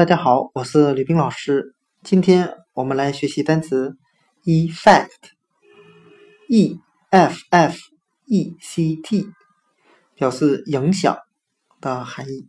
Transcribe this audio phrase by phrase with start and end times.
[0.00, 1.74] 大家好，我是吕冰老师。
[2.02, 3.98] 今天我们来学习单词
[4.44, 5.20] effect，e
[7.10, 7.76] f f
[8.24, 9.28] e c t，
[10.14, 11.18] 表示影响
[11.82, 12.48] 的含义。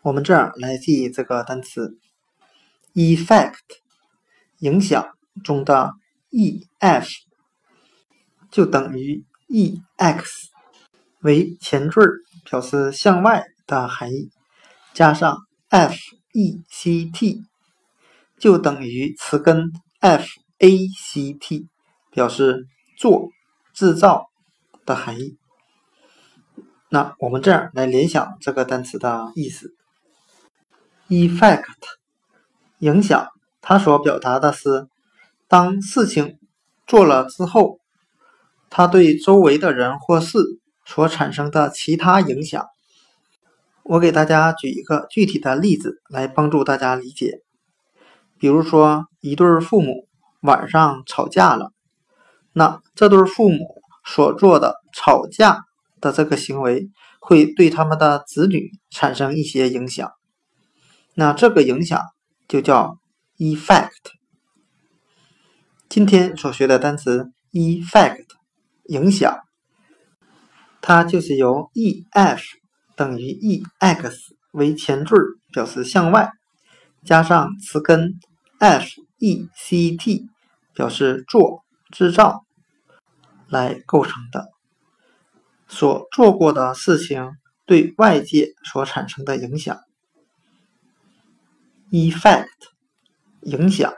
[0.00, 1.98] 我们这样来记这个单词
[2.94, 3.52] effect，
[4.60, 5.06] 影响
[5.44, 5.92] 中的
[6.30, 7.10] e f
[8.50, 10.48] 就等于 e x，
[11.20, 12.00] 为前缀，
[12.46, 14.30] 表示向外的含义，
[14.94, 15.36] 加上
[15.68, 15.94] f。
[16.32, 17.44] E c t
[18.38, 20.26] 就等于词根 f
[20.58, 21.68] a c t，
[22.10, 22.66] 表示
[22.98, 23.28] 做、
[23.72, 24.30] 制造
[24.84, 25.36] 的含义。
[26.88, 29.74] 那我们这样来联想这个单词的意思
[31.08, 31.64] ：effect
[32.78, 33.28] 影响，
[33.60, 34.88] 它所表达的是
[35.48, 36.38] 当事情
[36.86, 37.78] 做了之后，
[38.68, 40.38] 它对周围的人或事
[40.84, 42.66] 所产生的其他影响。
[43.84, 47.40] 我给大家举一个具体的例子来帮助大家理解。
[48.38, 50.08] 比如说，一对父母
[50.40, 51.72] 晚上吵架了，
[52.52, 55.64] 那这对父母所做的吵架
[56.00, 60.10] 的这个行为会对他们的子女产生一些影响，
[61.14, 62.00] 那这个影响
[62.48, 62.98] 就叫
[63.38, 63.90] effect。
[65.88, 68.26] 今天所学的单词 effect
[68.86, 69.40] 影响，
[70.80, 72.42] 它就是由 e f
[72.96, 75.16] 等于 e x 为前缀，
[75.52, 76.30] 表示向外，
[77.04, 78.20] 加上词根
[78.58, 78.84] f
[79.18, 80.28] e c t，
[80.74, 82.44] 表示做、制造，
[83.48, 84.48] 来构成的。
[85.68, 87.30] 所做过的事情
[87.64, 89.78] 对外界所产生的影响
[91.90, 92.48] ，effect
[93.40, 93.92] 影响。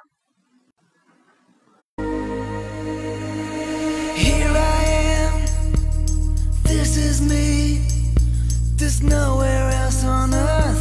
[9.05, 10.73] Nowhere else on earth